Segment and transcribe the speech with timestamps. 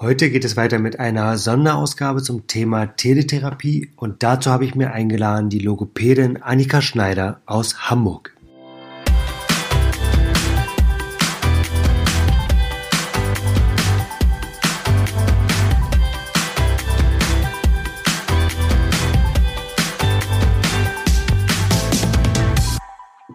[0.00, 4.92] Heute geht es weiter mit einer Sonderausgabe zum Thema Teletherapie und dazu habe ich mir
[4.92, 8.32] eingeladen die Logopädin Annika Schneider aus Hamburg.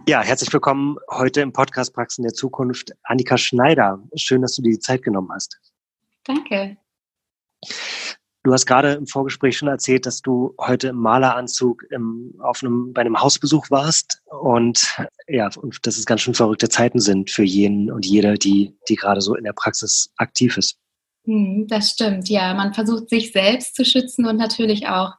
[0.07, 4.02] Ja, herzlich willkommen heute im Podcast Praxen der Zukunft, Annika Schneider.
[4.16, 5.59] Schön, dass du dir die Zeit genommen hast.
[6.24, 6.78] Danke.
[8.43, 12.92] Du hast gerade im Vorgespräch schon erzählt, dass du heute im Maleranzug im, auf einem,
[12.92, 14.97] bei einem Hausbesuch warst und
[15.30, 18.96] ja, und dass es ganz schön verrückte Zeiten sind für jeden und jede, die, die
[18.96, 20.78] gerade so in der Praxis aktiv ist.
[21.25, 22.54] Hm, das stimmt, ja.
[22.54, 25.14] Man versucht sich selbst zu schützen und natürlich auch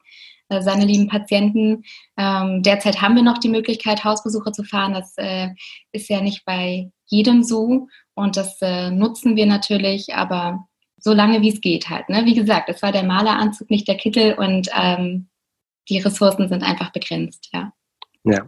[0.49, 1.83] äh, seine lieben Patienten.
[2.17, 4.93] Ähm, derzeit haben wir noch die Möglichkeit, Hausbesuche zu fahren.
[4.93, 5.49] Das äh,
[5.91, 10.67] ist ja nicht bei jedem so und das äh, nutzen wir natürlich, aber
[11.05, 12.09] so lange wie es geht halt.
[12.09, 12.25] Ne?
[12.25, 15.29] Wie gesagt, es war der Maleranzug, nicht der Kittel und ähm,
[15.87, 17.71] die Ressourcen sind einfach begrenzt, ja.
[18.23, 18.47] Ja.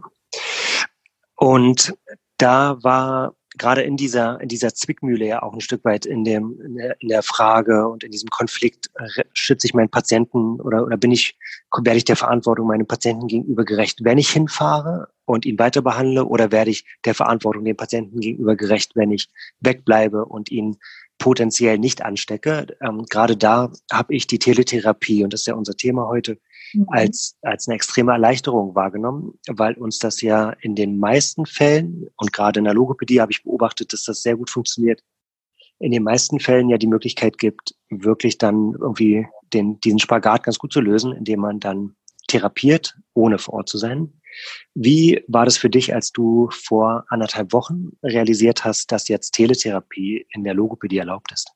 [1.36, 1.94] Und
[2.36, 6.60] da war gerade in dieser, in dieser Zwickmühle ja auch ein Stück weit in dem,
[6.60, 10.84] in der, in der Frage und in diesem Konflikt, äh, schütze ich meinen Patienten oder,
[10.84, 11.38] oder bin ich,
[11.72, 16.24] werde ich der Verantwortung meinem Patienten gegenüber gerecht, wenn ich hinfahre und ihn weiter behandle
[16.24, 19.28] oder werde ich der Verantwortung dem Patienten gegenüber gerecht, wenn ich
[19.60, 20.76] wegbleibe und ihn
[21.18, 22.66] potenziell nicht anstecke.
[22.80, 26.38] Ähm, gerade da habe ich die Teletherapie, und das ist ja unser Thema heute,
[26.72, 26.86] mhm.
[26.88, 32.32] als, als eine extreme Erleichterung wahrgenommen, weil uns das ja in den meisten Fällen, und
[32.32, 35.02] gerade in der Logopädie habe ich beobachtet, dass das sehr gut funktioniert,
[35.80, 40.58] in den meisten Fällen ja die Möglichkeit gibt, wirklich dann irgendwie den, diesen Spagat ganz
[40.58, 41.94] gut zu lösen, indem man dann
[42.26, 44.17] therapiert, ohne vor Ort zu sein.
[44.74, 50.26] Wie war das für dich, als du vor anderthalb Wochen realisiert hast, dass jetzt Teletherapie
[50.30, 51.50] in der Logopädie erlaubt ist?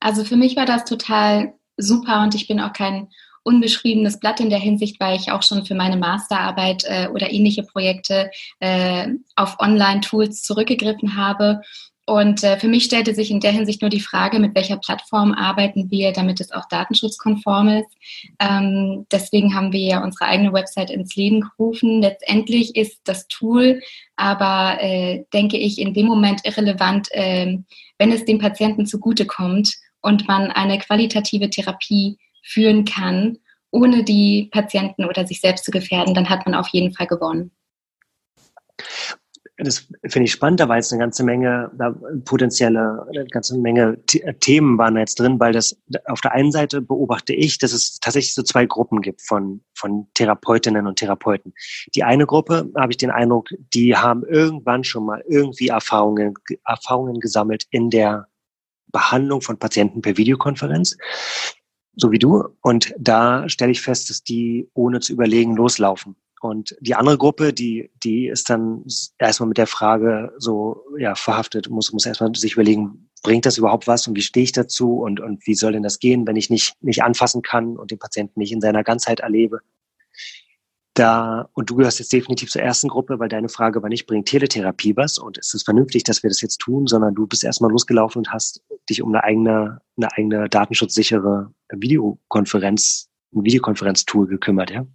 [0.00, 3.08] Also für mich war das total super und ich bin auch kein
[3.44, 7.62] unbeschriebenes Blatt in der Hinsicht, weil ich auch schon für meine Masterarbeit äh, oder ähnliche
[7.62, 11.60] Projekte äh, auf Online-Tools zurückgegriffen habe
[12.06, 15.32] und äh, für mich stellte sich in der Hinsicht nur die Frage, mit welcher Plattform
[15.32, 17.96] arbeiten wir, damit es auch datenschutzkonform ist.
[18.38, 22.02] Ähm, deswegen haben wir ja unsere eigene Website ins Leben gerufen.
[22.02, 23.80] Letztendlich ist das Tool
[24.16, 27.56] aber, äh, denke ich, in dem Moment irrelevant, äh,
[27.98, 33.38] wenn es dem Patienten zugutekommt und man eine qualitative Therapie führen kann,
[33.70, 37.50] ohne die Patienten oder sich selbst zu gefährden, dann hat man auf jeden Fall gewonnen
[39.56, 41.94] das finde ich spannend, da war jetzt eine ganze Menge, da
[42.24, 46.80] potenzielle, eine ganze Menge äh, Themen waren jetzt drin, weil das auf der einen Seite
[46.80, 51.54] beobachte ich, dass es tatsächlich so zwei Gruppen gibt von, von Therapeutinnen und Therapeuten.
[51.94, 56.34] Die eine Gruppe, habe ich den Eindruck, die haben irgendwann schon mal irgendwie Erfahrungen,
[56.66, 58.26] Erfahrungen gesammelt in der
[58.88, 60.96] Behandlung von Patienten per Videokonferenz
[61.96, 62.44] so wie du.
[62.60, 66.16] Und da stelle ich fest, dass die ohne zu überlegen loslaufen.
[66.44, 68.84] Und die andere Gruppe, die, die ist dann
[69.18, 73.86] erstmal mit der Frage so, ja, verhaftet, muss, muss erstmal sich überlegen, bringt das überhaupt
[73.86, 76.50] was und wie stehe ich dazu und, und wie soll denn das gehen, wenn ich
[76.50, 79.60] nicht, nicht anfassen kann und den Patienten nicht in seiner Ganzheit erlebe.
[80.92, 84.28] Da, und du gehörst jetzt definitiv zur ersten Gruppe, weil deine Frage war nicht, bringt
[84.28, 87.70] Teletherapie was und ist es vernünftig, dass wir das jetzt tun, sondern du bist erstmal
[87.70, 94.86] losgelaufen und hast dich um eine eigene, eine eigene datenschutzsichere Videokonferenz, ein Videokonferenztool gekümmert, ja?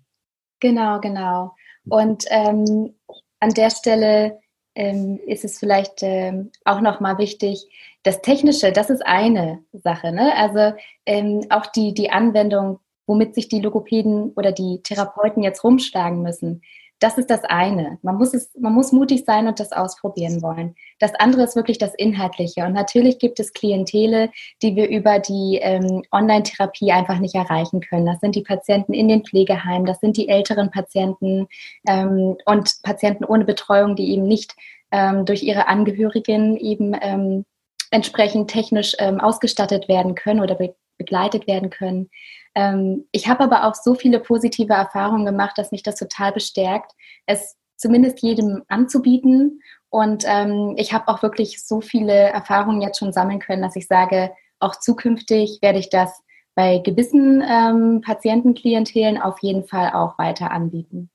[0.59, 1.55] Genau, genau.
[1.89, 2.93] Und ähm,
[3.39, 4.39] an der Stelle
[4.75, 7.67] ähm, ist es vielleicht ähm, auch nochmal wichtig,
[8.03, 10.11] das Technische, das ist eine Sache.
[10.11, 10.35] Ne?
[10.35, 16.21] Also ähm, auch die, die Anwendung, womit sich die Logopäden oder die Therapeuten jetzt rumschlagen
[16.21, 16.61] müssen,
[16.99, 17.97] das ist das eine.
[18.01, 20.75] Man muss es, man muss mutig sein und das ausprobieren wollen.
[20.99, 22.65] Das andere ist wirklich das Inhaltliche.
[22.65, 24.29] Und natürlich gibt es Klientele,
[24.61, 28.05] die wir über die ähm, Online-Therapie einfach nicht erreichen können.
[28.05, 31.47] Das sind die Patienten in den Pflegeheimen, das sind die älteren Patienten
[31.87, 34.55] ähm, und Patienten ohne Betreuung, die eben nicht
[34.91, 37.45] ähm, durch ihre Angehörigen eben ähm,
[37.91, 42.09] entsprechend technisch ähm, ausgestattet werden können oder be begleitet werden können.
[42.59, 46.91] Ähm, ich habe aber auch so viele positive Erfahrungen gemacht, dass mich das total bestärkt,
[47.25, 49.61] es zumindest jedem anzubieten.
[49.89, 53.87] Und ähm, ich habe auch wirklich so viele Erfahrungen jetzt schon sammeln können, dass ich
[53.87, 56.21] sage, auch zukünftig werde ich das
[56.53, 61.09] bei gewissen ähm, Patientenklientelen auf jeden Fall auch weiter anbieten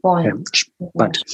[0.00, 0.44] wollen.
[0.78, 1.24] Ja, spannend.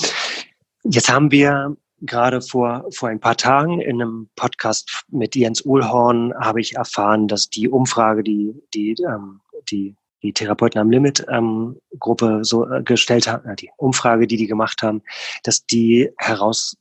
[0.84, 6.34] Jetzt haben wir gerade vor, vor ein paar Tagen in einem Podcast mit Jens Uhlhorn
[6.34, 11.78] habe ich erfahren, dass die Umfrage, die, die, ähm, die, die Therapeuten am Limit ähm,
[11.98, 15.02] Gruppe so äh, gestellt hat, äh, die Umfrage, die die gemacht haben,
[15.42, 16.76] dass die heraus,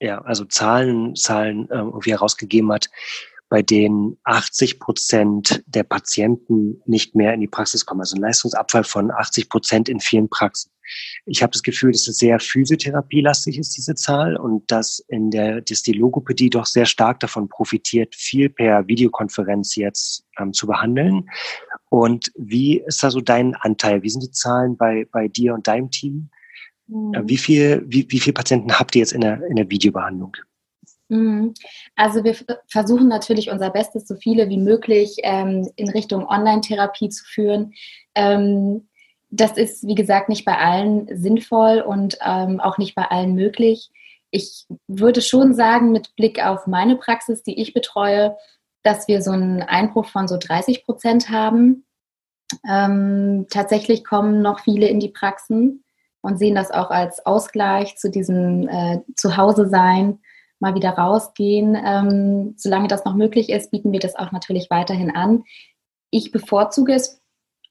[0.00, 2.88] ja, also Zahlen, Zahlen äh, irgendwie herausgegeben hat,
[3.48, 8.00] bei denen 80 Prozent der Patienten nicht mehr in die Praxis kommen.
[8.00, 10.72] Also ein Leistungsabfall von 80 Prozent in vielen Praxen.
[11.26, 15.60] Ich habe das Gefühl, dass es sehr physiotherapielastig ist, diese Zahl, und dass in der,
[15.60, 21.28] dass die Logopädie doch sehr stark davon profitiert, viel per Videokonferenz jetzt ähm, zu behandeln.
[21.90, 24.02] Und wie ist da so dein Anteil?
[24.02, 26.30] Wie sind die Zahlen bei, bei dir und deinem Team?
[26.86, 27.12] Mhm.
[27.24, 30.36] Wie viel, wie, wie viele Patienten habt ihr jetzt in der, in der Videobehandlung?
[31.08, 31.52] Mhm.
[31.94, 32.34] Also wir
[32.68, 37.74] versuchen natürlich unser Bestes, so viele wie möglich ähm, in Richtung Online-Therapie zu führen.
[38.14, 38.88] Ähm,
[39.32, 43.90] das ist, wie gesagt, nicht bei allen sinnvoll und ähm, auch nicht bei allen möglich.
[44.30, 48.36] Ich würde schon sagen, mit Blick auf meine Praxis, die ich betreue,
[48.82, 51.86] dass wir so einen Einbruch von so 30 Prozent haben.
[52.68, 55.82] Ähm, tatsächlich kommen noch viele in die Praxen
[56.20, 60.20] und sehen das auch als Ausgleich zu diesem äh, Zuhause sein,
[60.60, 61.74] mal wieder rausgehen.
[61.82, 65.44] Ähm, solange das noch möglich ist, bieten wir das auch natürlich weiterhin an.
[66.10, 67.21] Ich bevorzuge es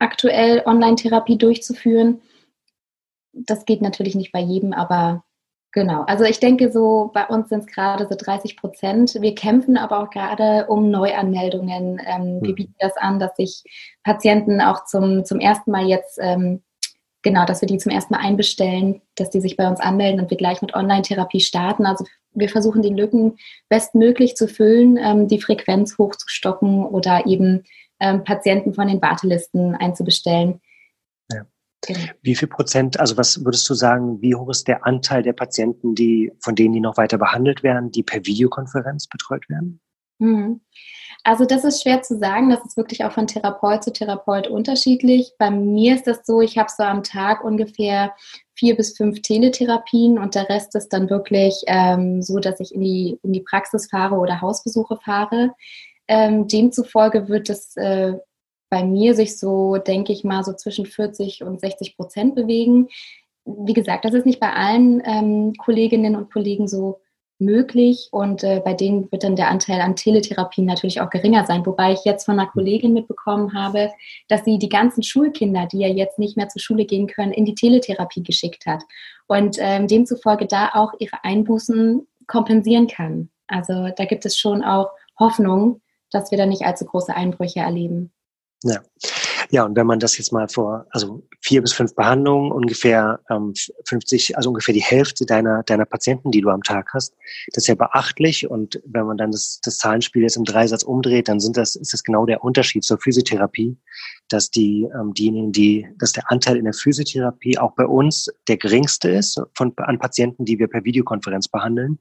[0.01, 2.21] aktuell, Online-Therapie durchzuführen.
[3.33, 5.23] Das geht natürlich nicht bei jedem, aber
[5.73, 9.15] Genau, also ich denke so, bei uns sind es gerade so 30 Prozent.
[9.21, 12.01] Wir kämpfen aber auch gerade um Neuanmeldungen.
[12.05, 12.55] Ähm, Wir hm.
[12.55, 13.63] bieten das an, dass sich
[14.03, 16.61] Patienten auch zum, zum ersten Mal jetzt, ähm,
[17.21, 20.29] genau, dass wir die zum ersten Mal einbestellen, dass die sich bei uns anmelden und
[20.29, 21.85] wir gleich mit Online-Therapie starten.
[21.85, 23.37] Also wir versuchen die Lücken
[23.69, 27.63] bestmöglich zu füllen, ähm, die Frequenz hochzustocken oder eben
[28.01, 30.59] ähm, Patienten von den Wartelisten einzubestellen.
[31.87, 31.99] Genau.
[32.21, 35.95] Wie viel Prozent, also was würdest du sagen, wie hoch ist der Anteil der Patienten,
[35.95, 39.79] die, von denen die noch weiter behandelt werden, die per Videokonferenz betreut werden?
[40.19, 40.61] Mhm.
[41.23, 45.33] Also das ist schwer zu sagen, das ist wirklich auch von Therapeut zu Therapeut unterschiedlich.
[45.39, 48.13] Bei mir ist das so, ich habe so am Tag ungefähr
[48.53, 52.81] vier bis fünf Teletherapien und der Rest ist dann wirklich ähm, so, dass ich in
[52.81, 55.53] die, in die Praxis fahre oder Hausbesuche fahre.
[56.07, 58.13] Ähm, demzufolge wird es äh,
[58.69, 62.87] bei mir sich so, denke ich mal, so zwischen 40 und 60 Prozent bewegen.
[63.45, 67.01] Wie gesagt, das ist nicht bei allen ähm, Kolleginnen und Kollegen so
[67.41, 71.65] möglich und äh, bei denen wird dann der Anteil an Teletherapien natürlich auch geringer sein.
[71.65, 73.91] Wobei ich jetzt von einer Kollegin mitbekommen habe,
[74.29, 77.45] dass sie die ganzen Schulkinder, die ja jetzt nicht mehr zur Schule gehen können, in
[77.45, 78.83] die Teletherapie geschickt hat
[79.27, 83.29] und ähm, demzufolge da auch ihre Einbußen kompensieren kann.
[83.47, 85.81] Also da gibt es schon auch Hoffnung,
[86.11, 88.11] dass wir da nicht allzu große Einbrüche erleben.
[88.63, 88.81] Ja.
[89.51, 93.53] Ja, und wenn man das jetzt mal vor, also vier bis fünf Behandlungen, ungefähr ähm,
[93.85, 97.15] 50, also ungefähr die Hälfte deiner, deiner Patienten, die du am Tag hast,
[97.51, 98.49] das ist ja beachtlich.
[98.49, 101.91] Und wenn man dann das, das Zahlenspiel jetzt im Dreisatz umdreht, dann sind das, ist
[101.91, 103.77] das genau der Unterschied zur Physiotherapie,
[104.31, 108.57] dass die, ähm, diejenigen, die, dass der Anteil in der Physiotherapie auch bei uns der
[108.57, 111.99] geringste ist von, an Patienten, die wir per Videokonferenz behandeln.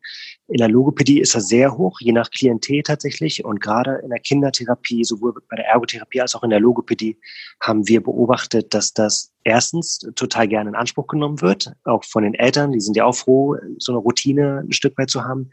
[0.49, 3.44] In der Logopädie ist er sehr hoch, je nach Klientel tatsächlich.
[3.44, 7.19] Und gerade in der Kindertherapie, sowohl bei der Ergotherapie als auch in der Logopädie,
[7.61, 12.35] haben wir beobachtet, dass das erstens total gerne in Anspruch genommen wird, auch von den
[12.35, 12.73] Eltern.
[12.73, 15.50] Die sind ja auch froh, so eine Routine ein Stück weit zu haben.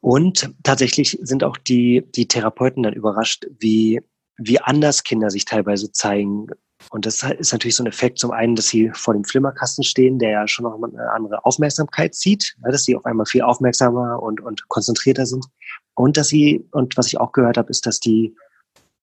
[0.00, 4.00] Und tatsächlich sind auch die, die Therapeuten dann überrascht, wie,
[4.38, 6.48] wie anders Kinder sich teilweise zeigen.
[6.90, 10.18] Und das ist natürlich so ein Effekt zum einen, dass sie vor dem Flimmerkasten stehen,
[10.18, 14.40] der ja schon noch eine andere Aufmerksamkeit zieht, dass sie auf einmal viel aufmerksamer und,
[14.40, 15.46] und konzentrierter sind.
[15.94, 18.36] Und dass sie, und was ich auch gehört habe, ist, dass die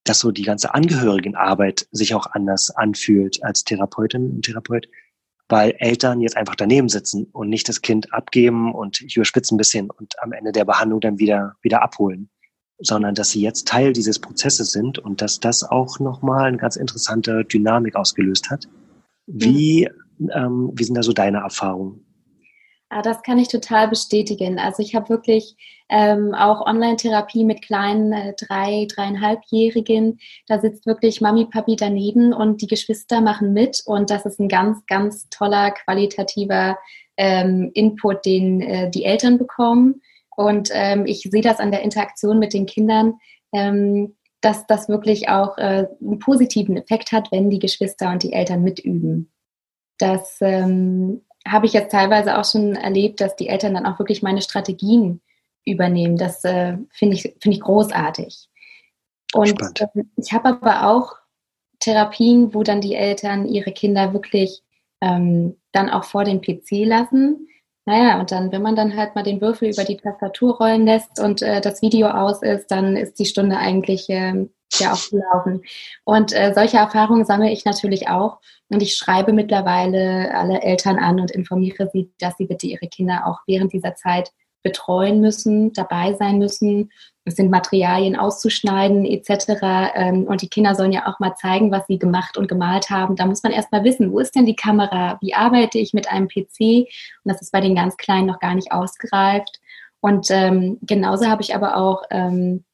[0.03, 4.87] dass so die ganze Angehörigenarbeit sich auch anders anfühlt als Therapeutin und Therapeut,
[5.49, 9.57] weil Eltern jetzt einfach daneben sitzen und nicht das Kind abgeben und ich überspitze ein
[9.57, 12.29] bisschen und am Ende der Behandlung dann wieder, wieder abholen,
[12.83, 16.75] sondern dass sie jetzt Teil dieses Prozesses sind und dass das auch nochmal eine ganz
[16.75, 18.67] interessante Dynamik ausgelöst hat.
[19.25, 19.89] Wie,
[20.33, 22.05] ähm, wie sind da so deine Erfahrungen?
[22.89, 24.59] Ah, das kann ich total bestätigen.
[24.59, 25.55] Also ich habe wirklich
[25.89, 30.19] ähm, auch Online-Therapie mit kleinen äh, drei, dreieinhalbjährigen.
[30.47, 34.47] Da sitzt wirklich Mami, Papi daneben und die Geschwister machen mit und das ist ein
[34.47, 36.77] ganz, ganz toller qualitativer
[37.17, 40.01] ähm, Input, den äh, die Eltern bekommen.
[40.35, 43.19] Und ähm, ich sehe das an der Interaktion mit den Kindern,
[43.51, 48.33] ähm, dass das wirklich auch äh, einen positiven Effekt hat, wenn die Geschwister und die
[48.33, 49.31] Eltern mitüben.
[49.97, 54.21] Das ähm, habe ich jetzt teilweise auch schon erlebt, dass die Eltern dann auch wirklich
[54.21, 55.21] meine Strategien
[55.65, 56.17] übernehmen.
[56.17, 58.49] Das äh, finde ich, find ich großartig.
[59.33, 59.87] Und äh,
[60.17, 61.15] ich habe aber auch
[61.79, 64.63] Therapien, wo dann die Eltern ihre Kinder wirklich
[65.01, 67.47] ähm, dann auch vor dem PC lassen.
[67.85, 71.19] Naja, und dann, wenn man dann halt mal den Würfel über die Tastatur rollen lässt
[71.19, 74.47] und äh, das Video aus ist, dann ist die Stunde eigentlich äh,
[74.79, 75.63] ja auch gelaufen.
[76.05, 78.39] Und äh, solche Erfahrungen sammle ich natürlich auch.
[78.69, 83.27] Und ich schreibe mittlerweile alle Eltern an und informiere sie, dass sie bitte ihre Kinder
[83.27, 84.31] auch während dieser Zeit
[84.63, 86.89] betreuen müssen, dabei sein müssen
[87.25, 89.91] es sind Materialien auszuschneiden etc.
[89.95, 93.15] Ähm, und die Kinder sollen ja auch mal zeigen, was sie gemacht und gemalt haben.
[93.15, 95.17] Da muss man erst mal wissen, wo ist denn die Kamera?
[95.21, 96.59] Wie arbeite ich mit einem PC?
[97.23, 99.61] Und das ist bei den ganz Kleinen noch gar nicht ausgereift.
[100.01, 102.65] Und ähm, genauso habe ich aber auch ähm,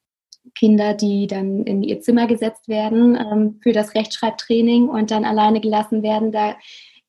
[0.56, 5.62] Kinder, die dann in ihr Zimmer gesetzt werden ähm, für das Rechtschreibtraining und dann alleine
[5.62, 6.32] gelassen werden.
[6.32, 6.56] Da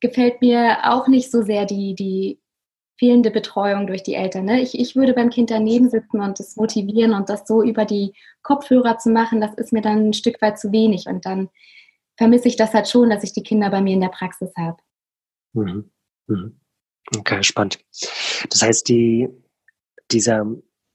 [0.00, 2.38] gefällt mir auch nicht so sehr die, die
[3.00, 4.44] fehlende Betreuung durch die Eltern.
[4.44, 4.60] Ne?
[4.60, 8.12] Ich, ich würde beim Kind daneben sitzen und das motivieren und das so über die
[8.42, 11.06] Kopfhörer zu machen, das ist mir dann ein Stück weit zu wenig.
[11.06, 11.48] Und dann
[12.18, 14.76] vermisse ich das halt schon, dass ich die Kinder bei mir in der Praxis habe.
[15.54, 15.90] Mhm.
[16.26, 16.60] Mhm.
[17.16, 17.78] Okay, spannend.
[18.50, 19.30] Das heißt, die,
[20.10, 20.44] dieser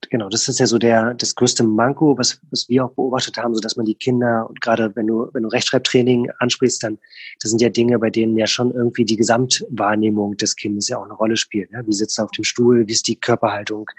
[0.09, 3.53] genau, das ist ja so der, das größte Manko, was, was wir auch beobachtet haben,
[3.53, 6.97] so dass man die Kinder, und gerade wenn du, wenn du Rechtschreibtraining ansprichst, dann,
[7.39, 11.05] das sind ja Dinge, bei denen ja schon irgendwie die Gesamtwahrnehmung des Kindes ja auch
[11.05, 11.71] eine Rolle spielt.
[11.71, 11.83] Ne?
[11.85, 12.87] Wie sitzt er auf dem Stuhl?
[12.87, 13.89] Wie ist die Körperhaltung?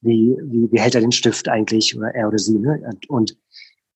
[0.00, 1.96] Wie, wie, wie hält er den Stift eigentlich?
[1.96, 2.96] Oder er oder sie, ne?
[3.08, 3.36] Und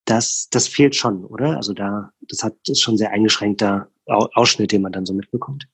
[0.04, 1.56] das, das fehlt schon, oder?
[1.56, 5.68] Also da, das hat, ist schon sehr eingeschränkter Ausschnitt, den man dann so mitbekommt.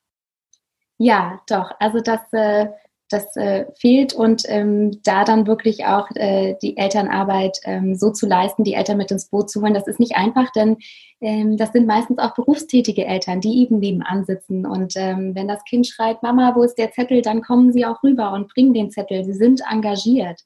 [0.98, 1.70] Ja, doch.
[1.78, 2.66] Also das, äh,
[3.08, 8.26] das äh, fehlt und ähm, da dann wirklich auch äh, die Elternarbeit ähm, so zu
[8.26, 10.78] leisten, die Eltern mit ins Boot zu holen, das ist nicht einfach, denn
[11.20, 14.66] ähm, das sind meistens auch berufstätige Eltern, die eben nebenan sitzen.
[14.66, 18.02] Und ähm, wenn das Kind schreit, Mama, wo ist der Zettel, dann kommen sie auch
[18.02, 19.24] rüber und bringen den Zettel.
[19.24, 20.42] Sie sind engagiert,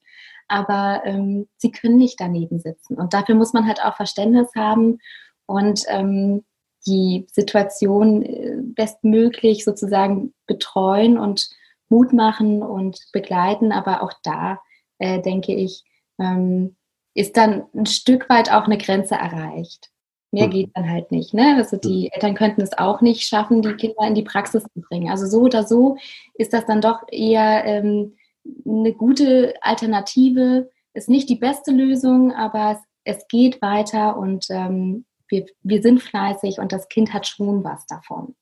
[0.46, 2.96] aber ähm, sie können nicht daneben sitzen.
[2.96, 4.98] Und dafür muss man halt auch Verständnis haben
[5.46, 6.44] und ähm,
[6.86, 11.50] die Situation äh, bestmöglich sozusagen betreuen und
[11.90, 13.72] Mut machen und begleiten.
[13.72, 14.60] Aber auch da
[14.98, 15.84] äh, denke ich,
[16.18, 16.76] ähm,
[17.14, 19.90] ist dann ein Stück weit auch eine Grenze erreicht.
[20.32, 20.50] Mehr mhm.
[20.52, 21.34] geht dann halt nicht.
[21.34, 21.56] Ne?
[21.56, 22.08] Also die mhm.
[22.12, 25.10] Eltern könnten es auch nicht schaffen, die Kinder in die Praxis zu bringen.
[25.10, 25.96] Also so oder so
[26.34, 28.16] ist das dann doch eher ähm,
[28.64, 30.70] eine gute Alternative.
[30.94, 32.72] Ist nicht die beste Lösung, aber
[33.04, 37.64] es, es geht weiter und ähm, wir, wir sind fleißig und das Kind hat schon
[37.64, 38.34] was davon.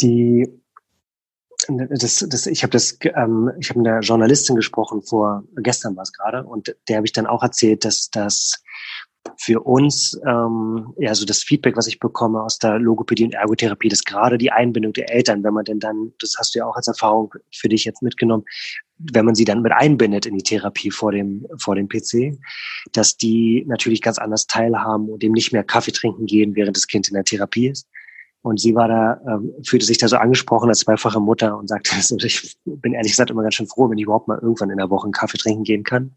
[0.00, 0.59] Die
[1.78, 6.02] das, das, ich habe das, ähm, ich habe mit einer Journalistin gesprochen vor gestern war
[6.02, 8.62] es gerade und der habe ich dann auch erzählt, dass das
[9.36, 13.88] für uns ähm, ja so das Feedback, was ich bekomme aus der Logopädie und Ergotherapie,
[13.88, 16.76] dass gerade die Einbindung der Eltern, wenn man denn dann, das hast du ja auch
[16.76, 18.44] als Erfahrung für dich jetzt mitgenommen,
[18.98, 22.38] wenn man sie dann mit einbindet in die Therapie vor dem vor dem PC,
[22.92, 26.86] dass die natürlich ganz anders teilhaben und dem nicht mehr Kaffee trinken gehen, während das
[26.86, 27.88] Kind in der Therapie ist,
[28.42, 31.92] und sie war da, ähm, fühlte sich da so angesprochen als zweifache Mutter und sagte,
[31.94, 34.78] also ich bin ehrlich gesagt immer ganz schön froh, wenn ich überhaupt mal irgendwann in
[34.78, 36.14] der Woche einen Kaffee trinken gehen kann.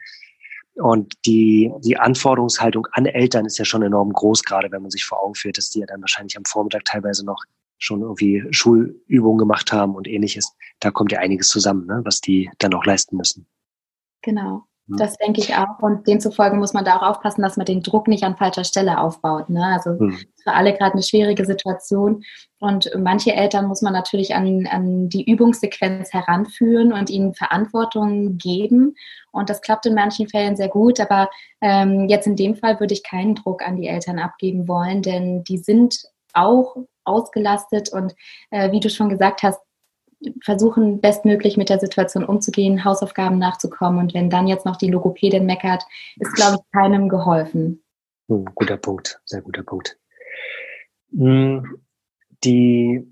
[0.75, 5.05] Und die, die Anforderungshaltung an Eltern ist ja schon enorm groß, gerade wenn man sich
[5.05, 7.43] vor Augen führt, dass die ja dann wahrscheinlich am Vormittag teilweise noch
[7.77, 10.55] schon irgendwie Schulübungen gemacht haben und ähnliches.
[10.79, 13.45] Da kommt ja einiges zusammen, ne, was die dann auch leisten müssen.
[14.21, 14.65] Genau.
[14.87, 15.79] Das denke ich auch.
[15.79, 18.99] Und demzufolge muss man da auch aufpassen, dass man den Druck nicht an falscher Stelle
[18.99, 19.49] aufbaut.
[19.49, 19.65] Ne?
[19.65, 20.17] Also mhm.
[20.43, 22.23] für alle gerade eine schwierige Situation.
[22.59, 28.95] Und manche Eltern muss man natürlich an, an die Übungssequenz heranführen und ihnen Verantwortung geben.
[29.31, 30.99] Und das klappt in manchen Fällen sehr gut.
[30.99, 31.29] Aber
[31.61, 35.45] ähm, jetzt in dem Fall würde ich keinen Druck an die Eltern abgeben wollen, denn
[35.45, 36.75] die sind auch
[37.05, 38.15] ausgelastet und
[38.49, 39.59] äh, wie du schon gesagt hast,
[40.41, 43.99] versuchen, bestmöglich mit der Situation umzugehen, Hausaufgaben nachzukommen.
[43.99, 45.83] Und wenn dann jetzt noch die Logopädin meckert,
[46.19, 47.83] ist, glaube ich, keinem geholfen.
[48.27, 49.97] Oh, guter Punkt, sehr guter Punkt.
[51.11, 51.77] Hm,
[52.43, 53.05] die,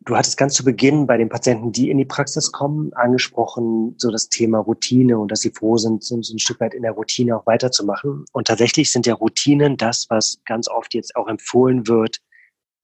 [0.00, 4.10] du hattest ganz zu Beginn bei den Patienten, die in die Praxis kommen, angesprochen, so
[4.10, 7.36] das Thema Routine und dass sie froh sind, so ein Stück weit in der Routine
[7.36, 8.24] auch weiterzumachen.
[8.32, 12.20] Und tatsächlich sind ja Routinen das, was ganz oft jetzt auch empfohlen wird,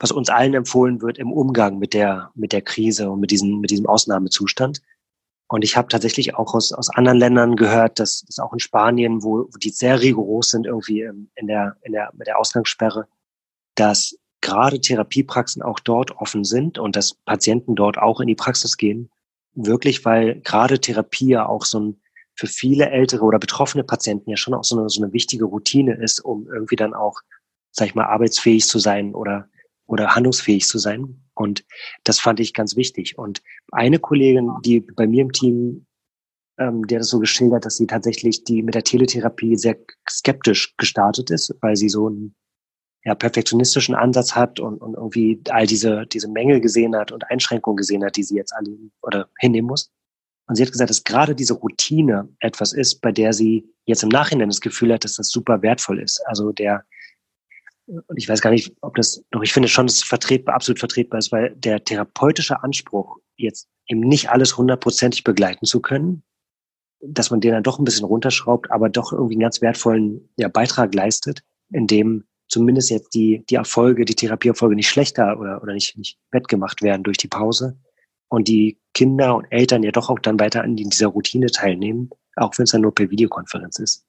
[0.03, 3.61] was uns allen empfohlen wird im Umgang mit der, mit der Krise und mit diesem,
[3.61, 4.83] mit diesem Ausnahmezustand.
[5.47, 9.23] Und ich habe tatsächlich auch aus, aus anderen Ländern gehört, dass, dass auch in Spanien,
[9.23, 13.07] wo, wo die sehr rigoros sind irgendwie in der, in der, mit der Ausgangssperre,
[13.77, 18.77] dass gerade Therapiepraxen auch dort offen sind und dass Patienten dort auch in die Praxis
[18.77, 19.09] gehen.
[19.55, 22.01] Wirklich, weil gerade Therapie ja auch so ein
[22.35, 25.95] für viele ältere oder betroffene Patienten ja schon auch so eine, so eine wichtige Routine
[25.95, 27.21] ist, um irgendwie dann auch,
[27.71, 29.49] sag ich mal, arbeitsfähig zu sein oder
[29.93, 31.23] oder handlungsfähig zu sein.
[31.35, 31.65] Und
[32.05, 33.19] das fand ich ganz wichtig.
[33.19, 35.87] Und eine Kollegin, die bei mir im Team,
[36.59, 39.77] ähm, der das so geschildert, dass sie tatsächlich die mit der Teletherapie sehr
[40.09, 42.35] skeptisch gestartet ist, weil sie so einen
[43.05, 47.77] ja, perfektionistischen Ansatz hat und, und irgendwie all diese, diese Mängel gesehen hat und Einschränkungen
[47.77, 48.71] gesehen hat, die sie jetzt alle
[49.03, 49.91] oder hinnehmen muss.
[50.47, 54.09] Und sie hat gesagt, dass gerade diese Routine etwas ist, bei der sie jetzt im
[54.09, 56.21] Nachhinein das Gefühl hat, dass das super wertvoll ist.
[56.27, 56.85] Also der,
[58.07, 60.79] und ich weiß gar nicht, ob das, doch ich finde schon, dass es vertretbar, absolut
[60.79, 66.23] vertretbar ist, weil der therapeutische Anspruch, jetzt eben nicht alles hundertprozentig begleiten zu können,
[67.01, 70.49] dass man den dann doch ein bisschen runterschraubt, aber doch irgendwie einen ganz wertvollen ja,
[70.49, 75.97] Beitrag leistet, indem zumindest jetzt die, die Erfolge, die Therapieerfolge nicht schlechter oder, oder nicht,
[75.99, 77.79] nicht wettgemacht werden durch die Pause
[78.29, 82.57] und die Kinder und Eltern ja doch auch dann weiter an dieser Routine teilnehmen, auch
[82.57, 84.07] wenn es dann nur per Videokonferenz ist.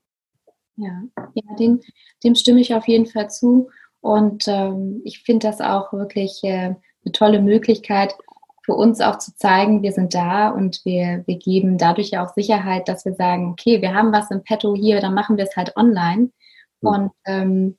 [0.76, 1.04] Ja,
[1.34, 1.82] ja dem,
[2.24, 3.70] dem stimme ich auf jeden Fall zu.
[4.02, 6.76] Und ähm, ich finde das auch wirklich äh,
[7.06, 8.16] eine tolle Möglichkeit
[8.64, 12.34] für uns auch zu zeigen, wir sind da und wir, wir geben dadurch ja auch
[12.34, 15.56] Sicherheit, dass wir sagen, okay, wir haben was im Petto hier, dann machen wir es
[15.56, 16.32] halt online.
[16.82, 16.90] Mhm.
[16.90, 17.78] Und ähm,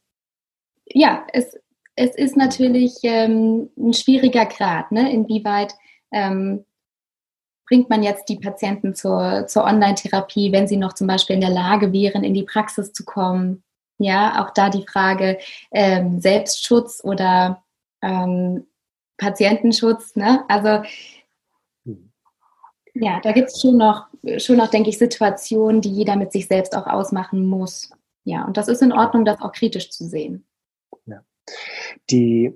[0.86, 1.58] ja, es,
[1.96, 5.10] es ist natürlich ähm, ein schwieriger Grad, ne?
[5.10, 5.74] inwieweit
[6.12, 6.64] ähm,
[7.66, 11.50] bringt man jetzt die Patienten zur, zur Online-Therapie, wenn sie noch zum Beispiel in der
[11.50, 13.62] Lage wären, in die Praxis zu kommen.
[13.99, 15.38] Ja, auch da die Frage
[15.71, 17.62] ähm, Selbstschutz oder
[18.02, 18.66] ähm,
[19.16, 20.16] Patientenschutz.
[20.16, 20.44] Ne?
[20.49, 20.83] Also
[22.94, 24.06] ja, da gibt es schon noch,
[24.38, 27.90] schon noch, denke ich, Situationen, die jeder mit sich selbst auch ausmachen muss.
[28.25, 30.47] Ja, und das ist in Ordnung, das auch kritisch zu sehen.
[31.06, 31.23] Ja.
[32.11, 32.54] Die,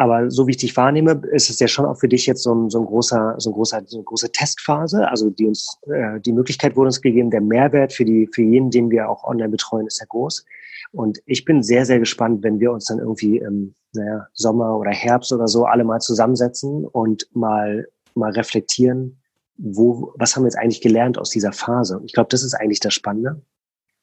[0.00, 2.54] aber so wie ich dich wahrnehme, ist es ja schon auch für dich jetzt so
[2.54, 5.08] ein, so ein großer, so ein großer, so eine große Testphase.
[5.08, 8.70] Also die uns, äh, die Möglichkeit wurde uns gegeben, der Mehrwert für die, für jeden,
[8.70, 10.44] den wir auch online betreuen, ist ja groß.
[10.92, 14.92] Und ich bin sehr, sehr gespannt, wenn wir uns dann irgendwie im naja, Sommer oder
[14.92, 19.20] Herbst oder so alle mal zusammensetzen und mal, mal reflektieren,
[19.56, 22.00] wo, was haben wir jetzt eigentlich gelernt aus dieser Phase?
[22.04, 23.42] Ich glaube, das ist eigentlich das Spannende.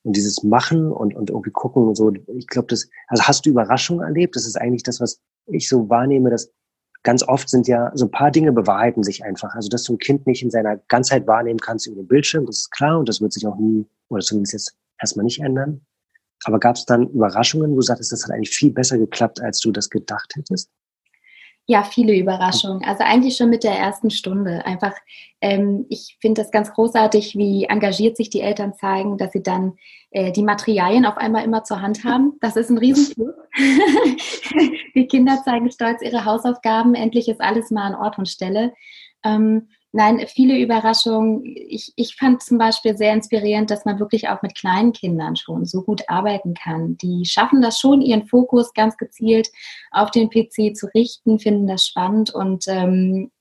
[0.03, 3.49] Und dieses Machen und, und irgendwie gucken und so, ich glaube, das, also hast du
[3.49, 4.35] Überraschungen erlebt?
[4.35, 6.51] Das ist eigentlich das, was ich so wahrnehme, dass
[7.03, 9.53] ganz oft sind ja so ein paar Dinge bewahrheiten sich einfach.
[9.55, 12.57] Also, dass du ein Kind nicht in seiner Ganzheit wahrnehmen kannst über den Bildschirm, das
[12.57, 15.81] ist klar und das wird sich auch nie, oder zumindest jetzt erstmal nicht ändern.
[16.43, 19.59] Aber gab es dann Überraschungen, wo du sagtest, das hat eigentlich viel besser geklappt, als
[19.59, 20.69] du das gedacht hättest?
[21.67, 22.83] Ja, viele Überraschungen.
[22.83, 24.65] Also eigentlich schon mit der ersten Stunde.
[24.65, 24.93] Einfach,
[25.41, 29.73] ähm, ich finde das ganz großartig, wie engagiert sich die Eltern zeigen, dass sie dann
[30.11, 32.33] äh, die Materialien auf einmal immer zur Hand haben.
[32.39, 33.33] Das ist ein Riesenflug.
[34.95, 36.93] die Kinder zeigen stolz ihre Hausaufgaben.
[36.93, 38.73] Endlich ist alles mal an Ort und Stelle.
[39.23, 41.41] Ähm, Nein, viele Überraschungen.
[41.45, 45.63] Ich, ich fand zum Beispiel sehr inspirierend, dass man wirklich auch mit kleinen Kindern schon
[45.63, 46.97] so gut arbeiten kann.
[46.97, 49.49] Die schaffen das schon, ihren Fokus ganz gezielt
[49.91, 53.31] auf den PC zu richten, finden das spannend und ähm,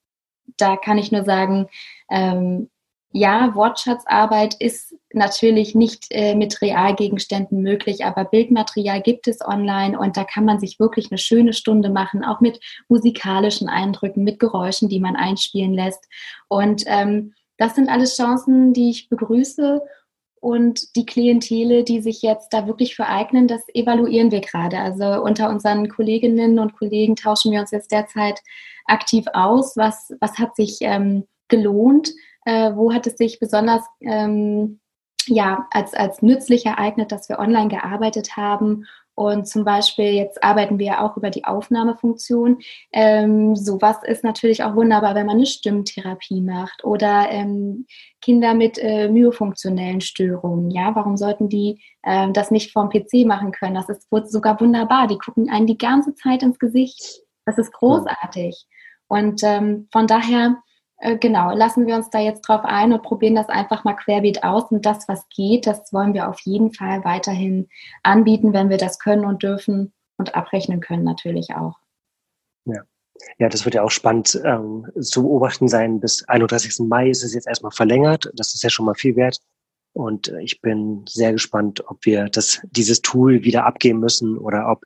[0.57, 1.67] da kann ich nur sagen,
[2.09, 2.71] ähm,
[3.17, 10.17] ja, Wortschatzarbeit ist natürlich nicht äh, mit Realgegenständen möglich, aber Bildmaterial gibt es online und
[10.17, 14.89] da kann man sich wirklich eine schöne Stunde machen, auch mit musikalischen Eindrücken, mit Geräuschen,
[14.89, 16.05] die man einspielen lässt.
[16.49, 19.81] Und ähm, das sind alles Chancen, die ich begrüße.
[20.41, 24.79] Und die Klientele, die sich jetzt da wirklich vereignen, das evaluieren wir gerade.
[24.81, 28.41] Also unter unseren Kolleginnen und Kollegen tauschen wir uns jetzt derzeit
[28.87, 29.77] aktiv aus.
[29.77, 32.11] Was, was hat sich ähm, gelohnt?
[32.45, 34.81] Äh, wo hat es sich besonders ähm,
[35.27, 38.87] ja, als, als nützlich ereignet, dass wir online gearbeitet haben.
[39.17, 42.59] Und zum Beispiel, jetzt arbeiten wir auch über die Aufnahmefunktion.
[42.93, 47.87] Ähm, sowas ist natürlich auch wunderbar, wenn man eine Stimmtherapie macht oder ähm,
[48.21, 50.73] Kinder mit äh, myofunktionellen Störungen.
[50.73, 53.77] Ja, warum sollten die äh, das nicht vom PC machen können?
[53.77, 55.07] Das ist sogar wunderbar.
[55.07, 57.23] Die gucken einen die ganze Zeit ins Gesicht.
[57.47, 58.67] Das ist großartig.
[59.07, 60.57] Und ähm, von daher
[61.05, 64.43] äh, genau, lassen wir uns da jetzt drauf ein und probieren das einfach mal querbeet
[64.43, 64.71] aus.
[64.71, 67.69] Und das, was geht, das wollen wir auf jeden Fall weiterhin
[68.03, 71.79] anbieten, wenn wir das können und dürfen und abrechnen können natürlich auch.
[72.65, 72.83] Ja.
[73.39, 76.01] Ja, das wird ja auch spannend ähm, zu beobachten sein.
[76.01, 76.81] Bis 31.
[76.89, 78.31] Mai ist es jetzt erstmal verlängert.
[78.35, 79.39] Das ist ja schon mal viel wert.
[79.93, 84.71] Und äh, ich bin sehr gespannt, ob wir das, dieses Tool wieder abgeben müssen oder
[84.71, 84.85] ob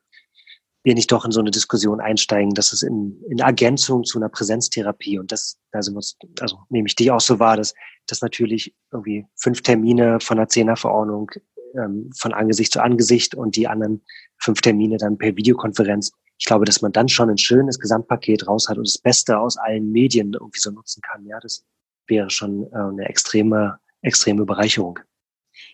[0.84, 4.28] wir nicht doch in so eine Diskussion einsteigen, dass es in, in Ergänzung zu einer
[4.28, 7.74] Präsenztherapie und das, wir uns, also nehme ich dich auch so wahr, dass,
[8.06, 11.30] dass natürlich irgendwie fünf Termine von der Zehnerverordnung
[11.74, 14.02] ähm, von Angesicht zu Angesicht und die anderen
[14.38, 16.12] fünf Termine dann per Videokonferenz.
[16.38, 19.56] Ich glaube, dass man dann schon ein schönes Gesamtpaket raus hat und das Beste aus
[19.56, 21.26] allen Medien irgendwie so nutzen kann.
[21.26, 21.64] Ja, das
[22.06, 25.00] wäre schon äh, eine extreme, extreme Bereicherung.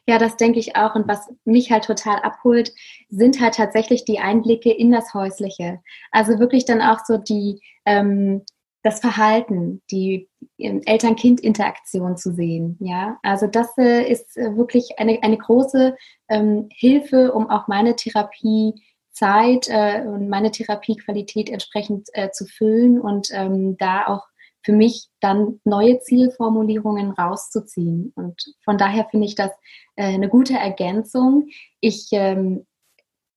[0.07, 0.95] Ja, das denke ich auch.
[0.95, 2.73] Und was mich halt total abholt,
[3.11, 5.81] sind halt tatsächlich die Einblicke in das Häusliche.
[6.11, 8.43] Also wirklich dann auch so die, ähm,
[8.83, 12.77] das Verhalten, die ähm, Eltern-Kind-Interaktion zu sehen.
[12.81, 15.97] Ja, also das äh, ist äh, wirklich eine, eine große
[16.29, 18.75] ähm, Hilfe, um auch meine Therapie
[19.11, 24.25] Zeit äh, und meine Therapiequalität entsprechend äh, zu füllen und ähm, da auch
[24.65, 28.13] für mich dann neue Zielformulierungen rauszuziehen.
[28.17, 29.51] Und von daher finde ich das
[29.97, 31.49] äh, eine gute Ergänzung.
[31.81, 32.67] Ich ähm,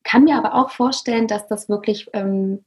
[0.04, 2.64] kann mir aber auch vorstellen, dass das wirklich ähm,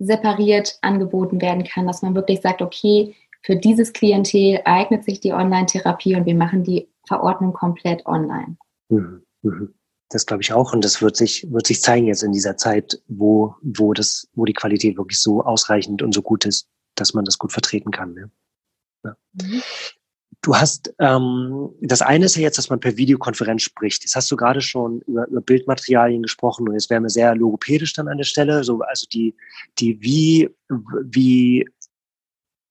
[0.00, 5.32] separiert angeboten werden kann, dass man wirklich sagt, okay, für dieses Klientel eignet sich die
[5.32, 8.56] Online-Therapie und wir machen die Verordnung komplett online.
[8.88, 9.22] Mhm.
[9.42, 9.74] Mhm.
[10.08, 10.72] Das glaube ich auch.
[10.72, 14.44] Und das wird sich, wird sich zeigen jetzt in dieser Zeit, wo, wo das, wo
[14.44, 16.66] die Qualität wirklich so ausreichend und so gut ist,
[17.00, 18.14] dass man das gut vertreten kann.
[18.14, 18.30] Ne?
[19.04, 19.16] Ja.
[19.32, 19.62] Mhm.
[20.42, 24.04] Du hast, ähm, das eine ist ja jetzt, dass man per Videokonferenz spricht.
[24.04, 27.92] Jetzt hast du gerade schon über, über Bildmaterialien gesprochen und jetzt wären wir sehr logopädisch
[27.92, 28.64] dann an der Stelle.
[28.64, 29.34] So, also die,
[29.78, 30.48] die wie,
[31.04, 31.68] wie,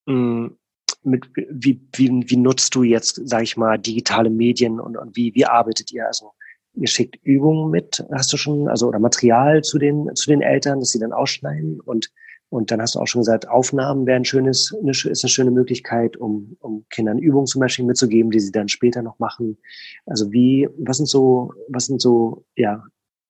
[0.07, 0.57] mh, mm,
[1.03, 5.33] mit, wie, wie, wie nutzt du jetzt, sage ich mal, digitale Medien und, und wie,
[5.35, 6.07] wie arbeitet ihr?
[6.07, 6.33] Also
[6.73, 10.79] ihr schickt Übungen mit, hast du schon, also oder Material zu den, zu den Eltern,
[10.79, 12.11] dass sie dann ausschneiden und
[12.49, 16.17] und dann hast du auch schon gesagt, Aufnahmen wären schönes, eine, ist eine schöne Möglichkeit,
[16.17, 19.57] um, um Kindern Übungen zum Beispiel mitzugeben, die sie dann später noch machen.
[20.05, 22.83] Also wie, was sind so, was sind so, ja,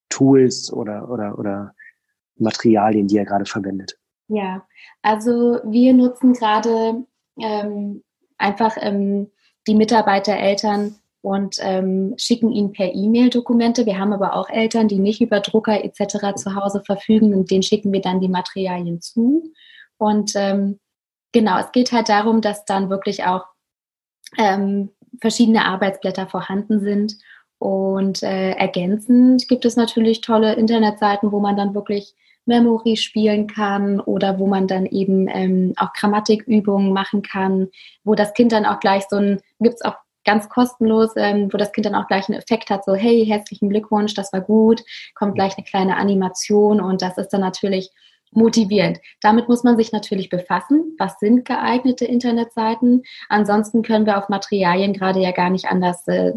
[0.08, 1.74] Tools oder, oder, oder
[2.36, 3.98] Materialien, die ihr gerade verwendet?
[4.28, 4.66] Ja,
[5.02, 7.04] also wir nutzen gerade
[7.38, 8.02] ähm,
[8.38, 9.30] einfach ähm,
[9.66, 13.86] die Mitarbeiter, Eltern und ähm, schicken ihnen per E-Mail Dokumente.
[13.86, 16.34] Wir haben aber auch Eltern, die nicht über Drucker etc.
[16.36, 19.52] zu Hause verfügen und denen schicken wir dann die Materialien zu.
[19.98, 20.80] Und ähm,
[21.32, 23.44] genau, es geht halt darum, dass dann wirklich auch
[24.38, 27.16] ähm, verschiedene Arbeitsblätter vorhanden sind.
[27.58, 32.14] Und äh, ergänzend gibt es natürlich tolle Internetseiten, wo man dann wirklich
[32.46, 37.68] Memory spielen kann oder wo man dann eben ähm, auch Grammatikübungen machen kann,
[38.02, 41.56] wo das Kind dann auch gleich so ein, gibt es auch ganz kostenlos, ähm, wo
[41.56, 44.82] das Kind dann auch gleich einen Effekt hat, so hey, herzlichen Glückwunsch, das war gut,
[45.14, 47.90] kommt gleich eine kleine Animation und das ist dann natürlich
[48.32, 49.00] motivierend.
[49.20, 50.94] Damit muss man sich natürlich befassen.
[50.98, 53.02] Was sind geeignete Internetseiten?
[53.28, 56.32] Ansonsten können wir auf Materialien gerade ja gar nicht anders äh,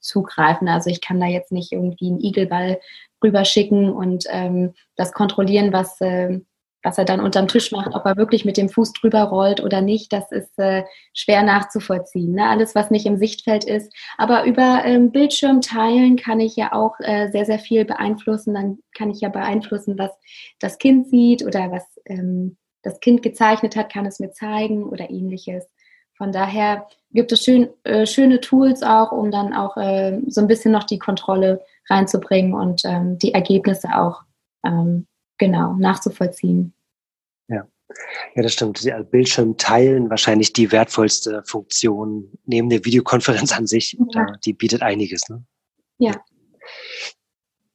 [0.00, 0.68] zugreifen.
[0.68, 2.80] Also ich kann da jetzt nicht irgendwie einen Igelball
[3.22, 6.40] rüberschicken und ähm, das kontrollieren, was, äh,
[6.88, 9.82] was er dann unterm Tisch macht, ob er wirklich mit dem Fuß drüber rollt oder
[9.82, 12.32] nicht, das ist äh, schwer nachzuvollziehen.
[12.32, 12.48] Ne?
[12.48, 13.92] Alles, was nicht im Sichtfeld ist.
[14.16, 18.54] Aber über ähm, Bildschirm teilen kann ich ja auch äh, sehr, sehr viel beeinflussen.
[18.54, 20.10] Dann kann ich ja beeinflussen, was
[20.60, 25.10] das Kind sieht oder was ähm, das Kind gezeichnet hat, kann es mir zeigen oder
[25.10, 25.68] ähnliches.
[26.16, 30.46] Von daher gibt es schön, äh, schöne Tools auch, um dann auch äh, so ein
[30.46, 34.22] bisschen noch die Kontrolle reinzubringen und ähm, die Ergebnisse auch
[34.64, 36.72] ähm, genau nachzuvollziehen.
[38.34, 38.42] Ja.
[38.42, 38.84] Das stimmt.
[38.84, 43.96] Die Bildschirm teilen wahrscheinlich die wertvollste Funktion neben der Videokonferenz an sich.
[44.14, 44.26] Ja.
[44.44, 45.28] Die bietet einiges.
[45.28, 45.44] Ne?
[45.98, 46.12] Ja.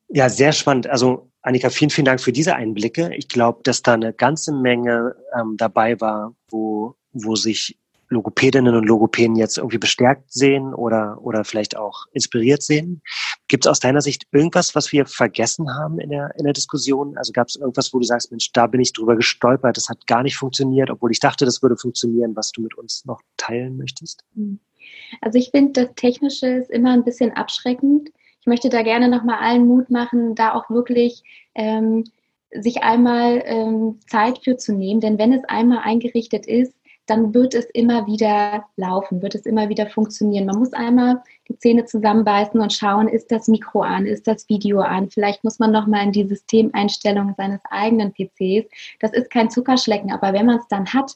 [0.10, 0.88] Ja, sehr spannend.
[0.88, 3.13] Also Annika, vielen, vielen Dank für diese Einblicke.
[3.15, 7.80] Ich glaube, dass da eine ganze Menge ähm, dabei war, wo, wo sich
[8.13, 13.02] Logopädinnen und Logopäden jetzt irgendwie bestärkt sehen oder, oder vielleicht auch inspiriert sehen.
[13.47, 17.17] Gibt es aus deiner Sicht irgendwas, was wir vergessen haben in der, in der Diskussion?
[17.17, 20.08] Also gab es irgendwas, wo du sagst, Mensch, da bin ich drüber gestolpert, das hat
[20.08, 23.78] gar nicht funktioniert, obwohl ich dachte, das würde funktionieren, was du mit uns noch teilen
[23.78, 24.23] möchtest?
[24.36, 24.60] Hm.
[25.21, 28.10] Also ich finde, das Technische ist immer ein bisschen abschreckend.
[28.41, 31.23] Ich möchte da gerne nochmal allen Mut machen, da auch wirklich
[31.56, 32.04] ähm,
[32.52, 34.99] sich einmal ähm, Zeit für zu nehmen.
[34.99, 36.73] Denn wenn es einmal eingerichtet ist,
[37.06, 40.46] dann wird es immer wieder laufen, wird es immer wieder funktionieren.
[40.46, 44.80] Man muss einmal die Zähne zusammenbeißen und schauen, ist das Mikro an, ist das Video
[44.80, 45.10] an.
[45.10, 48.70] Vielleicht muss man nochmal in die Systemeinstellungen seines eigenen PCs.
[49.00, 51.16] Das ist kein Zuckerschlecken, aber wenn man es dann hat,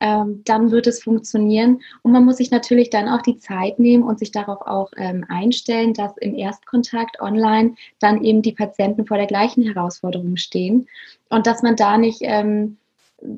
[0.00, 1.80] ähm, dann wird es funktionieren.
[2.02, 5.24] Und man muss sich natürlich dann auch die Zeit nehmen und sich darauf auch ähm,
[5.28, 10.88] einstellen, dass im Erstkontakt online dann eben die Patienten vor der gleichen Herausforderung stehen
[11.28, 12.78] und dass man da nicht, ähm,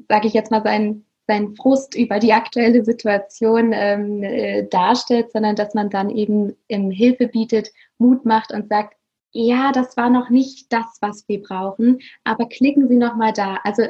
[0.09, 5.57] sage ich jetzt mal, seinen seinen Frust über die aktuelle Situation ähm, äh, darstellt, sondern
[5.57, 8.95] dass man dann eben ähm, Hilfe bietet, Mut macht und sagt,
[9.33, 13.59] ja, das war noch nicht das, was wir brauchen, aber klicken Sie noch mal da.
[13.65, 13.83] Also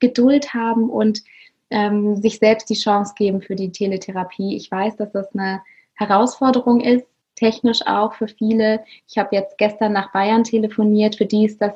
[0.00, 1.22] Geduld haben und
[1.70, 4.56] ähm, sich selbst die Chance geben für die Teletherapie.
[4.56, 5.62] Ich weiß, dass das eine
[5.94, 8.84] Herausforderung ist, technisch auch für viele.
[9.06, 11.16] Ich habe jetzt gestern nach Bayern telefoniert.
[11.16, 11.74] Für die ist das,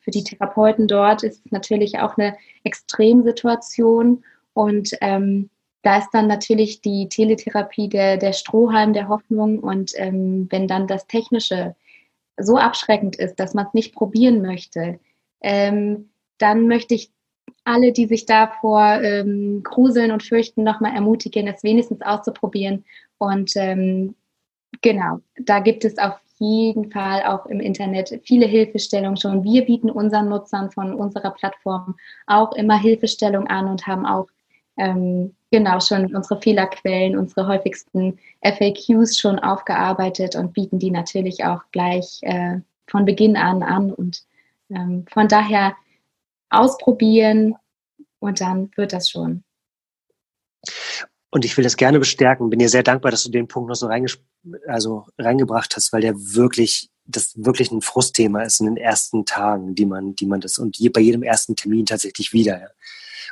[0.00, 4.24] für die Therapeuten dort ist es natürlich auch eine Extremsituation.
[4.52, 5.50] Und ähm,
[5.82, 9.58] da ist dann natürlich die Teletherapie der, der Strohhalm der Hoffnung.
[9.60, 11.74] Und ähm, wenn dann das Technische
[12.36, 14.98] so abschreckend ist, dass man es nicht probieren möchte,
[15.40, 17.10] ähm, dann möchte ich
[17.64, 22.84] alle, die sich davor ähm, gruseln und fürchten, nochmal ermutigen, es wenigstens auszuprobieren.
[23.18, 24.14] Und ähm,
[24.80, 29.44] genau, da gibt es auf jeden Fall auch im Internet viele Hilfestellungen schon.
[29.44, 34.26] Wir bieten unseren Nutzern von unserer Plattform auch immer Hilfestellung an und haben auch
[34.76, 41.62] ähm, genau schon unsere Fehlerquellen, unsere häufigsten FAQs schon aufgearbeitet und bieten die natürlich auch
[41.72, 43.92] gleich äh, von Beginn an an.
[43.92, 44.24] Und
[44.70, 45.76] ähm, von daher
[46.48, 47.54] ausprobieren
[48.18, 49.44] und dann wird das schon.
[51.30, 52.50] Und ich will das gerne bestärken.
[52.50, 53.88] Bin dir sehr dankbar, dass du den Punkt noch so
[54.66, 59.74] also reingebracht hast, weil der wirklich, das wirklich ein Frustthema ist in den ersten Tagen,
[59.74, 62.60] die man, die man das und je, bei jedem ersten Termin tatsächlich wieder.
[62.60, 62.68] Ja.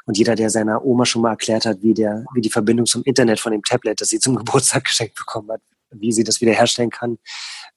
[0.06, 3.02] Und jeder, der seiner Oma schon mal erklärt hat, wie der, wie die Verbindung zum
[3.02, 6.90] Internet von dem Tablet, das sie zum Geburtstag geschenkt bekommen hat, wie sie das wiederherstellen
[6.90, 7.18] kann,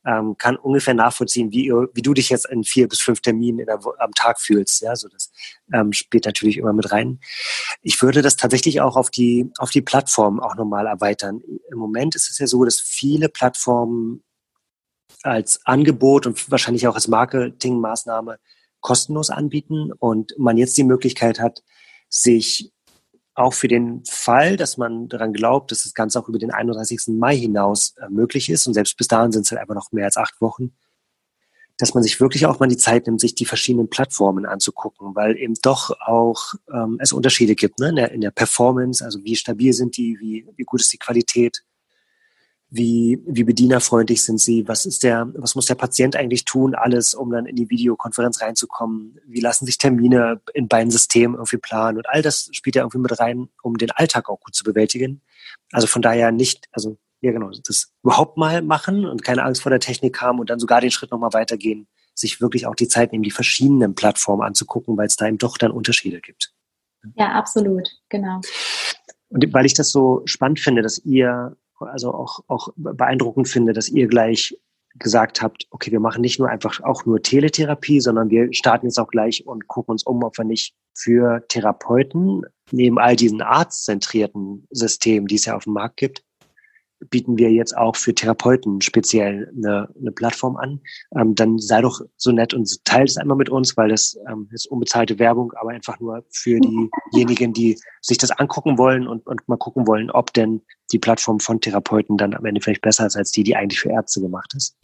[0.06, 3.80] ähm, kann ungefähr nachvollziehen, wie, wie du dich jetzt in vier bis fünf Terminen der,
[4.00, 4.82] am Tag fühlst.
[4.82, 5.32] Ja, so das
[5.74, 7.20] ähm, spielt natürlich immer mit rein.
[7.82, 11.42] Ich würde das tatsächlich auch auf die auf die Plattform auch nochmal erweitern.
[11.72, 14.24] Im Moment ist es ja so, dass viele Plattformen
[15.24, 18.40] als Angebot und wahrscheinlich auch als Marketingmaßnahme
[18.80, 21.64] kostenlos anbieten und man jetzt die Möglichkeit hat,
[22.10, 22.72] sich
[23.34, 27.15] auch für den Fall, dass man daran glaubt, dass das Ganze auch über den 31.
[27.17, 30.06] Mai hinaus äh, möglich ist, und selbst bis dahin sind es halt einfach noch mehr
[30.06, 30.74] als acht Wochen,
[31.78, 35.38] dass man sich wirklich auch mal die Zeit nimmt, sich die verschiedenen Plattformen anzugucken, weil
[35.38, 37.89] eben doch auch ähm, es Unterschiede gibt ne?
[37.89, 40.98] in, der, in der Performance, also wie stabil sind die, wie, wie gut ist die
[40.98, 41.63] Qualität,
[42.74, 47.14] wie, wie bedienerfreundlich sind sie, was ist der, was muss der Patient eigentlich tun, alles,
[47.14, 51.98] um dann in die Videokonferenz reinzukommen, wie lassen sich Termine in beiden Systemen irgendwie planen
[51.98, 55.22] und all das spielt ja irgendwie mit rein, um den Alltag auch gut zu bewältigen.
[55.74, 59.70] Also von daher nicht, also ja genau, das überhaupt mal machen und keine Angst vor
[59.70, 63.12] der Technik haben und dann sogar den Schritt nochmal weitergehen, sich wirklich auch die Zeit
[63.12, 66.54] nehmen, die verschiedenen Plattformen anzugucken, weil es da eben doch dann Unterschiede gibt.
[67.16, 68.40] Ja, absolut, genau.
[69.28, 73.89] Und weil ich das so spannend finde, dass ihr also auch, auch beeindruckend finde, dass
[73.89, 74.58] ihr gleich
[74.96, 79.00] gesagt habt, okay, wir machen nicht nur einfach auch nur Teletherapie, sondern wir starten jetzt
[79.00, 84.67] auch gleich und gucken uns um, ob wir nicht für Therapeuten neben all diesen arztzentrierten
[84.70, 86.24] Systemen, die es ja auf dem Markt gibt,
[87.10, 90.82] bieten wir jetzt auch für Therapeuten speziell eine, eine Plattform an.
[91.18, 94.48] Ähm, dann sei doch so nett und teile es einmal mit uns, weil das ähm,
[94.52, 96.60] ist unbezahlte Werbung, aber einfach nur für
[97.12, 100.62] diejenigen, die sich das angucken wollen und, und mal gucken wollen, ob denn
[100.92, 103.90] die Plattform von Therapeuten dann am Ende vielleicht besser ist als die, die eigentlich für
[103.90, 104.78] Ärzte gemacht ist.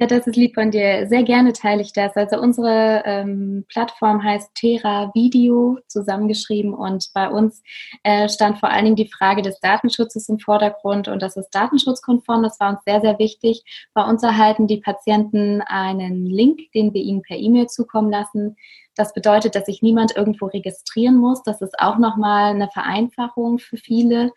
[0.00, 1.08] Ja, das ist lieb von dir.
[1.08, 2.14] Sehr gerne teile ich das.
[2.14, 7.64] Also unsere ähm, Plattform heißt Terra Video zusammengeschrieben und bei uns
[8.04, 12.44] äh, stand vor allen Dingen die Frage des Datenschutzes im Vordergrund und das ist datenschutzkonform.
[12.44, 13.64] Das war uns sehr, sehr wichtig.
[13.92, 18.54] Bei uns erhalten die Patienten einen Link, den wir ihnen per E-Mail zukommen lassen.
[18.94, 21.42] Das bedeutet, dass sich niemand irgendwo registrieren muss.
[21.42, 24.30] Das ist auch nochmal eine Vereinfachung für viele.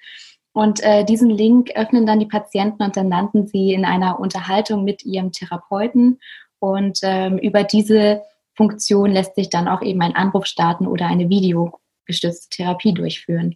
[0.54, 4.84] Und äh, diesen Link öffnen dann die Patienten und dann landen sie in einer Unterhaltung
[4.84, 6.20] mit ihrem Therapeuten.
[6.60, 8.22] Und ähm, über diese
[8.56, 13.56] Funktion lässt sich dann auch eben ein Anruf starten oder eine videogestützte Therapie durchführen.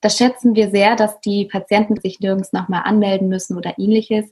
[0.00, 4.26] Das schätzen wir sehr, dass die Patienten sich nirgends nochmal anmelden müssen oder ähnliches.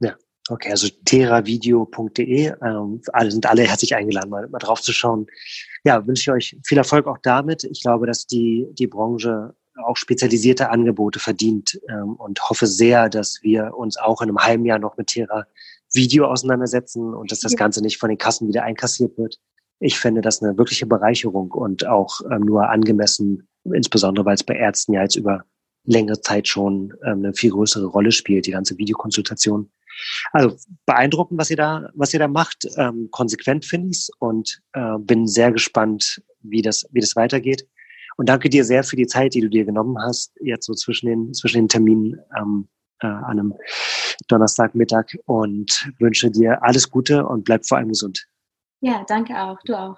[0.00, 0.16] Ja,
[0.48, 5.26] okay, also teravideo.de, ähm, alle sind alle herzlich eingeladen, mal, mal drauf zu schauen.
[5.84, 7.62] Ja, wünsche ich euch viel Erfolg auch damit.
[7.64, 13.42] Ich glaube, dass die, die Branche auch spezialisierte Angebote verdient ähm, und hoffe sehr, dass
[13.42, 15.46] wir uns auch in einem halben Jahr noch mit Thera
[15.92, 19.38] Video auseinandersetzen und dass das Ganze nicht von den Kassen wieder einkassiert wird.
[19.80, 24.54] Ich fände das eine wirkliche Bereicherung und auch ähm, nur angemessen, insbesondere weil es bei
[24.54, 25.44] Ärzten ja jetzt über
[25.84, 29.70] längere Zeit schon ähm, eine viel größere Rolle spielt, die ganze Videokonsultation.
[30.32, 30.56] Also
[30.86, 32.66] beeindruckend, was ihr da, was ihr da macht.
[32.76, 37.68] Ähm, konsequent finde ich und äh, bin sehr gespannt, wie das, wie das weitergeht.
[38.16, 41.06] Und danke dir sehr für die Zeit, die du dir genommen hast, jetzt so zwischen
[41.06, 42.68] den, zwischen den Terminen ähm,
[43.00, 43.54] äh, an einem
[44.28, 48.26] Donnerstagmittag und wünsche dir alles Gute und bleib vor allem gesund.
[48.80, 49.58] Ja, danke auch.
[49.64, 49.96] Du auch.